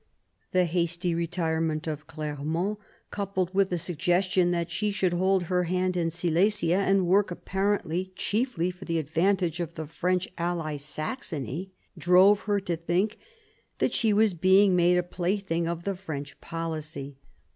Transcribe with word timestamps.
The 0.51 0.65
hasty 0.65 1.13
retirement 1.13 1.85
of 1.85 2.07
Clermont, 2.07 2.79
coupled 3.11 3.53
with 3.53 3.69
the 3.69 3.77
suggestion 3.77 4.49
that 4.49 4.71
she 4.71 4.89
should 4.89 5.13
hold 5.13 5.43
her 5.43 5.65
hand 5.65 5.95
in 5.95 6.09
Silesia 6.09 6.77
and 6.77 7.05
work 7.05 7.29
apparently 7.29 8.11
chiefly 8.15 8.71
for 8.71 8.85
the 8.85 8.97
advantage 8.97 9.59
of 9.59 9.75
the 9.75 9.85
French 9.85 10.27
ally 10.39 10.77
Saxony, 10.77 11.71
drove 11.95 12.39
her 12.49 12.59
to. 12.61 12.75
think 12.75 13.19
that 13.77 13.93
she 13.93 14.11
was 14.11 14.33
being 14.33 14.75
made 14.75 14.97
a 14.97 15.03
plaything 15.03 15.67
of 15.67 15.83
the 15.83 15.95
French 15.95 16.41
policy. 16.41 17.17